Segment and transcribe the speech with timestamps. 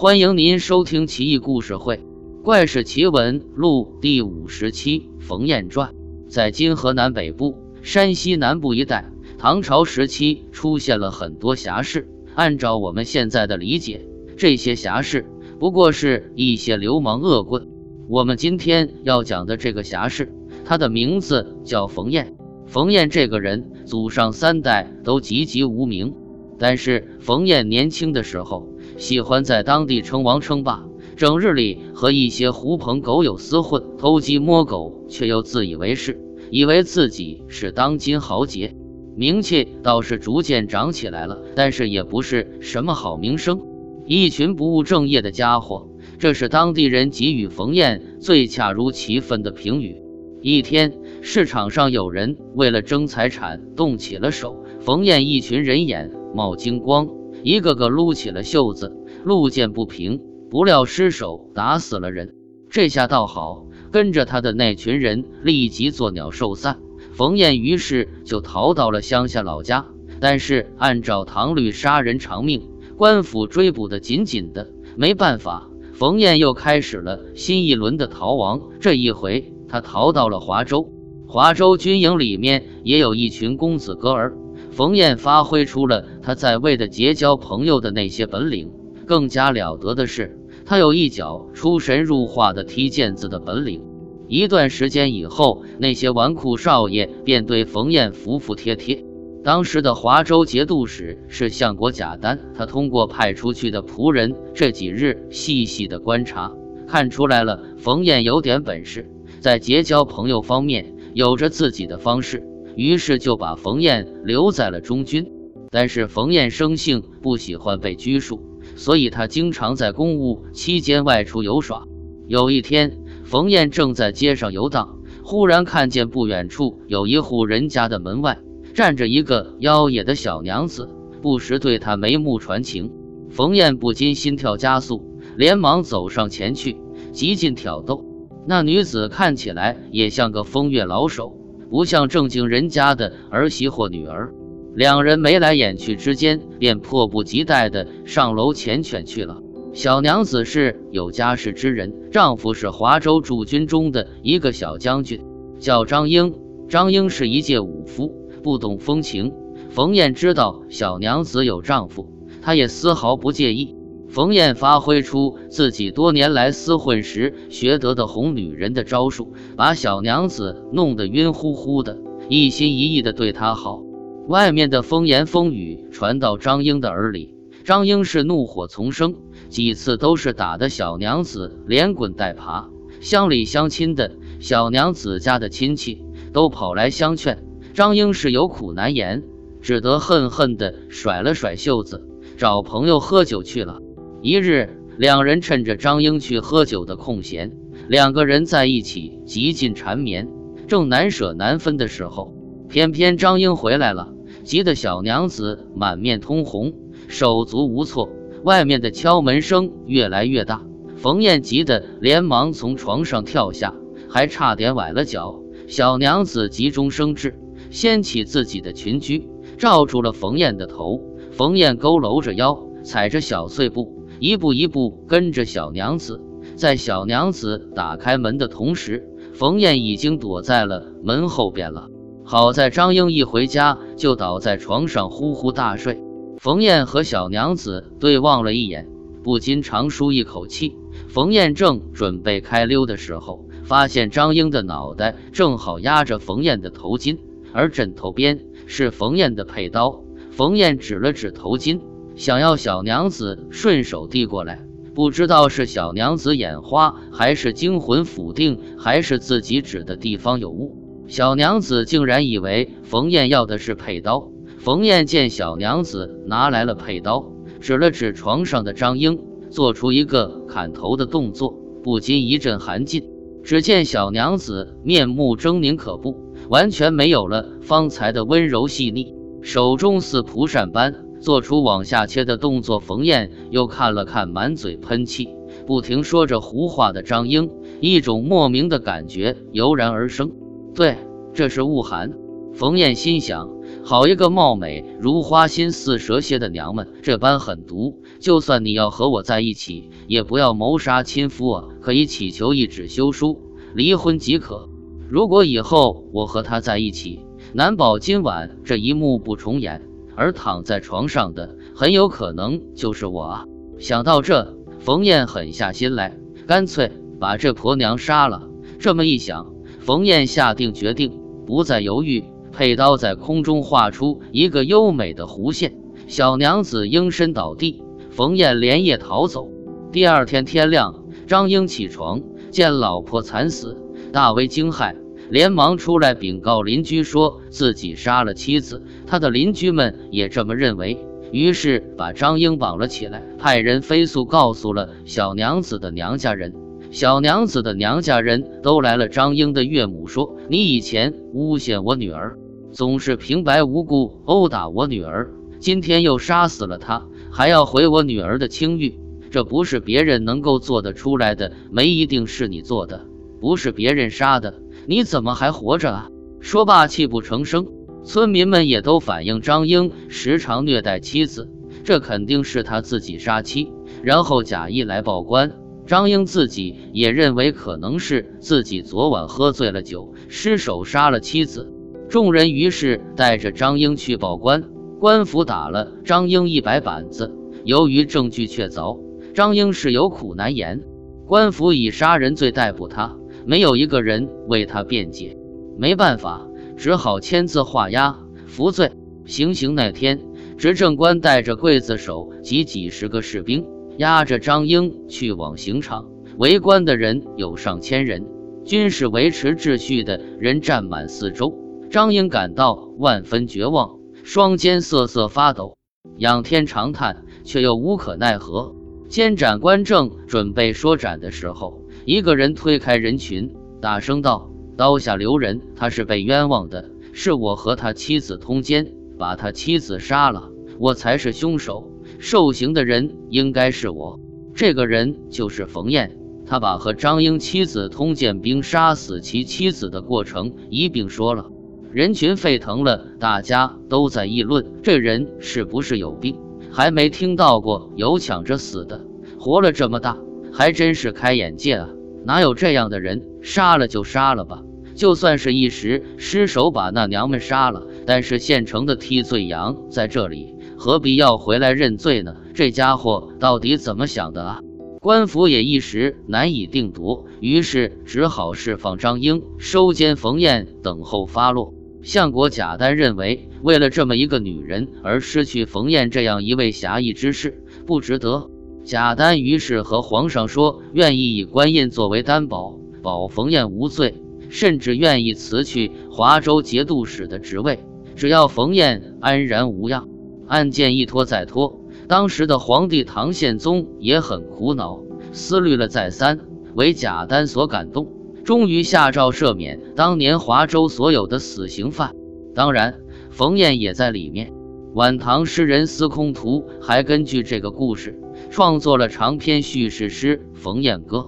[0.00, 1.96] 欢迎您收听《奇异故事会·
[2.42, 5.90] 怪事奇闻录》第五十期《冯燕传》。
[6.26, 9.04] 在今河南北部、山西南部一带，
[9.36, 12.08] 唐朝时期出现了很多侠士。
[12.34, 14.06] 按照我们现在的理解，
[14.38, 15.26] 这些侠士
[15.58, 17.68] 不过是一些流氓恶棍。
[18.08, 20.32] 我们今天要讲的这个侠士，
[20.64, 22.34] 他的名字叫冯燕。
[22.66, 26.14] 冯燕这个人，祖上三代都籍籍无名，
[26.58, 28.66] 但是冯燕年轻的时候。
[29.00, 30.84] 喜欢在当地称王称霸，
[31.16, 38.76] 整日里和一些狐朋狗友厮混，偷鸡摸狗，却又自以为是，以为自己是当今豪杰，
[39.16, 43.62] 名气倒是逐渐长起来了，但是也不是什么好名声。
[44.04, 49.96] 一群不务正业的家伙，这是当地人给予冯燕最恰如其分的评语。
[50.42, 50.92] 一天，
[51.22, 57.08] 市场上有人为了争财产动起了手，冯燕一群人眼冒金光。
[57.42, 58.92] 一个个撸起了袖子，
[59.24, 62.34] 路见不平，不料失手打死了人。
[62.68, 66.78] 这下倒好，跟着他的那群人立即作鸟兽散。
[67.12, 69.86] 冯燕于是就逃到了乡下老家。
[70.20, 78.60] 但是按照唐律，杀人偿命，官府追捕的紧紧的，没办法，冯燕又开始了新一轮的逃亡。
[78.80, 80.92] 这一回，他逃到了华州。
[81.26, 84.36] 华州军营里面也有一群公子哥儿。
[84.70, 88.70] 冯燕发挥出了他在位的结交朋友的那些本领，
[89.06, 93.82] 更加了得的是，他有一脚出神入化的踢毽子的本领。
[94.28, 99.04] 一段时间以后，那些纨绔少爷便对冯燕服服帖帖。
[99.42, 106.52] 当时的华州节度使是相国贾丹，他通过派出去的仆人这几日细细的观察，
[106.86, 112.46] 看出来了冯燕有点本事，在结交朋友方面有着自己的方式。
[112.76, 115.30] 于是就把冯燕留在了中军，
[115.70, 118.40] 但是冯燕生性不喜欢被拘束，
[118.76, 121.84] 所以他经常在公务期间外出游耍。
[122.26, 128.38] 有一天，冯燕正在街上游荡，忽然看见不远处有一户人家的门外
[128.72, 130.88] 站着一个妖冶的小娘子，
[131.20, 132.92] 不时对他眉目传情。
[133.30, 136.76] 冯燕不禁心跳加速，连忙走上前去，
[137.12, 138.04] 极尽挑逗。
[138.46, 141.36] 那女子看起来也像个风月老手。
[141.70, 144.34] 不像正经人家的儿媳或女儿，
[144.74, 149.40] 两人眉来眼去之间，便迫不及待地上楼缱绻去了。
[149.72, 155.22] 小娘子是有家室之人，丈夫是华州驻军中的一个小将军，
[155.60, 156.34] 叫张英。
[156.68, 159.32] 张英是一介武夫，不懂风情。
[159.70, 163.76] 冯燕知道小娘子有丈夫，她也丝毫不介意。
[164.10, 171.96] 冯燕发挥出自己多年来厮混时学得的哄女人的招数，把小娘子弄得晕乎乎的，
[172.28, 173.84] 一心一意的对她好。
[174.26, 179.14] 外面的风言风语传到张英的耳里，张英是怒火丛生，
[179.48, 182.68] 几次都是打得小娘子连滚带爬。
[183.00, 184.10] 乡里乡亲的
[184.40, 187.44] 小娘子家的亲戚都跑来相劝，
[187.74, 189.22] 张英是有苦难言，
[189.62, 193.80] 只得恨恨地甩了甩袖子，找朋友喝酒去了。
[194.22, 197.52] 一日，两人趁着张英去喝酒的空闲，
[197.88, 200.28] 两个人在一起极尽缠绵，
[200.68, 202.34] 正难舍难分的时候，
[202.68, 204.12] 偏偏张英回来了，
[204.44, 206.74] 急得小娘子满面通红，
[207.08, 208.10] 手足无措。
[208.44, 210.66] 外面的敲门声越来越大，
[210.96, 213.74] 冯燕急得连忙从床上跳下，
[214.10, 215.40] 还差点崴了脚。
[215.66, 217.38] 小娘子急中生智，
[217.70, 219.26] 掀起自己的裙裾，
[219.56, 221.00] 罩住了冯燕的头。
[221.32, 223.99] 冯燕佝偻着腰，踩着小碎步。
[224.20, 226.20] 一步一步跟着小娘子，
[226.54, 231.88] 在小娘子打开门的同时，冯燕已经躲在了门后边了。
[232.22, 236.00] 好在张英一回家就倒在床上呼呼大睡。
[236.38, 238.88] 冯燕和小娘子对望了一眼，
[239.24, 240.76] 不禁长舒一口气。
[241.08, 247.18] 冯燕正准备开溜的时候，发现张英的脑袋正好压着冯燕的头巾，
[247.52, 250.04] 而枕头边是冯燕的佩刀。
[250.30, 251.80] 冯燕指了指头巾。
[252.20, 254.60] 想要小娘子顺手递过来，
[254.94, 260.76] 不知道是小娘子眼花，还是惊魂甫定，还是自己指的地方有误。
[261.08, 264.28] 小娘子竟然以为冯燕要的是佩刀。
[264.58, 269.18] 冯燕见小娘子拿来了佩刀，指了指床上的张英，
[269.48, 273.02] 做出一个砍头的动作，不禁一阵寒噤。
[273.42, 281.06] 只见小娘子面目狰狞可怖，完全没有了方才的温柔细腻，手中似蒲扇般。
[281.20, 285.28] 做出往下切的动作，冯燕又看了看满嘴喷气、
[285.66, 287.50] 不停说着胡话的张英，
[287.80, 290.32] 一种莫名的感觉油然而生。
[290.74, 290.96] 对，
[291.34, 292.12] 这是雾寒。
[292.52, 293.48] 冯燕心想，
[293.84, 301.64] 好一个貌美如花心似蛇蝎的娘们，这般狠毒，就算你要和我在一起，也不要谋杀亲夫啊！
[301.80, 303.38] 可以祈求一纸休书，
[303.74, 304.68] 离婚即可。
[305.08, 307.20] 如果以后我和他在一起，
[307.52, 309.82] 难保今晚这一幕不重演，
[310.20, 313.44] 而躺在床上的很有可能就是我啊！
[313.78, 318.46] 想到这，冯燕狠下心来，干脆把这婆娘杀了。
[318.78, 322.22] 这么一想，冯燕下定决定，不再犹豫。
[322.52, 325.74] 佩刀在空中画出一个优美的弧线，
[326.06, 327.82] 小娘子应声倒地。
[328.10, 329.48] 冯燕连夜逃走。
[329.90, 332.20] 第二天天亮，张英起床
[332.50, 333.74] 见老婆惨死，
[334.12, 334.94] 大为惊骇，
[335.30, 338.82] 连忙出来禀告邻居，说自己杀了妻子。
[339.06, 340.98] 他的邻居们也这么认为，
[341.32, 346.52] 于是把张英绑了起来，派人飞速告诉了小娘子的娘家人。
[346.90, 349.06] 小娘子的娘家人都来了。
[349.06, 352.36] 张英的岳母说：“你以前诬陷我女儿，
[352.72, 355.30] 总是平白无故殴打我女儿，
[355.60, 358.98] 今天又杀死了她，还要毁我女儿的清誉，
[359.30, 361.52] 这不是别人能够做得出来的。
[361.70, 363.06] 没一定是你做的，
[363.40, 366.08] 不是别人杀的，你怎么还活着啊？”
[366.40, 367.66] 说罢，泣不成声。
[368.02, 371.50] 村民们也都反映张英时常虐待妻子，
[371.84, 373.72] 这肯定是他自己杀妻，
[374.02, 375.52] 然后假意来报官。
[375.86, 381.70] 张英自己也认为可能是自己昨晚喝醉了酒，失手杀了妻子。
[382.08, 384.64] 众人于是带着张英去报官，
[384.98, 387.36] 官府打了张英一百板子。
[387.64, 388.98] 由于证据确凿，
[389.34, 390.82] 张英是有苦难言，
[391.26, 393.16] 官府以杀人罪逮捕他，
[393.50, 395.36] 没有一个人为他辩解。
[395.76, 398.16] 没办法，只好签字画押
[398.46, 398.92] 服罪。
[399.26, 400.20] 行刑那天，
[400.56, 403.66] 执政官带着刽子手及几十个士兵。
[403.96, 406.08] 押着张英去往刑场，
[406.38, 408.24] 围观的人有上千人，
[408.64, 411.52] 军事维持秩序的人站满四周。
[411.90, 415.76] 张英感到万分绝望，双肩瑟瑟发抖，
[416.18, 418.76] 仰天长叹，却又无可奈何。
[419.08, 434.18] 监斩官正准备说斩的时候，一个人推开人群，大声道：“刀下留人，他是被冤枉的，是我和他妻子通奸，把他妻子杀了，我才是凶手。”受刑的人应该是我，
[434.54, 436.18] 这个人就是冯燕。
[436.44, 441.46] 他把和张英妻子通奸并杀死其妻子的过程一并说了，
[441.92, 446.36] 人群沸腾了，大家都在议论这人是不是有病，
[446.72, 449.06] 还没听到过有抢着死的，
[449.38, 450.18] 活了这么大
[450.52, 451.88] 还真是开眼界啊！
[452.24, 453.22] 哪有这样的人？
[453.42, 454.62] 杀了就杀了吧，
[454.94, 460.54] 就算是一时失手把那娘们杀了，但是现成的替罪羊在这里。
[460.76, 462.36] 何必要回来认罪呢？
[462.54, 464.60] 这家伙到底怎么想的啊？
[465.00, 471.72] 官府也一时难以定夺，于是只好释放张英，收监冯燕，等候发落。
[472.02, 478.50] 相国贾丹认为，为了这么一个女人而失去冯燕这样一位侠义之士，不值得。
[478.90, 484.16] 贾丹于是和皇上说，愿意以官印作为担保，保冯燕无罪，
[484.48, 487.78] 甚至愿意辞去华州节度使的职位，
[488.16, 490.08] 只要冯燕安然无恙。
[490.48, 495.00] 案件一拖再拖，当时的皇帝唐宪宗也很苦恼，
[495.30, 496.40] 思虑了再三，
[496.74, 498.08] 为贾丹所感动，
[498.42, 502.12] 终于下诏赦免当年华州所有的死刑犯，
[502.56, 502.98] 当然
[503.30, 504.52] 冯燕也在里面。
[504.92, 508.20] 晚唐诗人司空图还根据这个故事
[508.50, 511.18] 创作了长篇叙事诗《冯燕歌》。